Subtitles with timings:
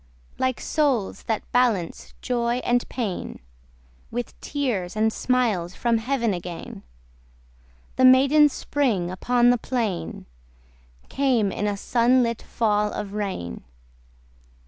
[0.39, 3.37] Like souls that balance joy and pain,
[4.09, 6.81] With tears and smiles from heaven again
[7.97, 10.25] The maiden Spring upon the plain
[11.07, 13.63] Came in a sun lit fall of rain.